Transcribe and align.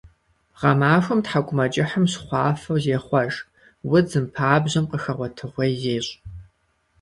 Гъэмахуэм 0.59 1.19
тхьэкIумэкIыхьым 1.25 2.05
щхъуафэу 2.11 2.81
зехъуэж, 2.83 3.33
удзым, 3.95 4.25
пабжьэм 4.33 4.85
къыхэгъуэтэгъуей 4.89 5.71
зещI. 5.81 6.15